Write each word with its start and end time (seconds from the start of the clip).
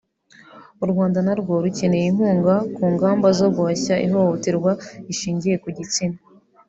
u 0.83 0.85
Rwanda 0.91 1.19
narwo 1.25 1.53
rukeneye 1.63 2.05
inkunga 2.09 2.55
ku 2.75 2.83
ngamba 2.93 3.27
zo 3.39 3.47
guhashya 3.55 3.95
ihohoterwa 4.05 4.71
rishingiye 5.05 5.55
ku 5.63 5.69
gitsina 5.77 6.17